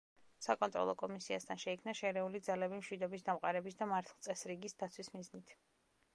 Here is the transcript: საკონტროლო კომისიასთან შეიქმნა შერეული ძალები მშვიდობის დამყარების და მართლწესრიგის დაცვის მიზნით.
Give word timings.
საკონტროლო 0.43 0.95
კომისიასთან 1.01 1.61
შეიქმნა 1.63 1.93
შერეული 2.01 2.41
ძალები 2.49 2.81
მშვიდობის 2.81 3.29
დამყარების 3.29 3.79
და 3.83 3.91
მართლწესრიგის 3.93 4.79
დაცვის 4.83 5.15
მიზნით. 5.21 5.57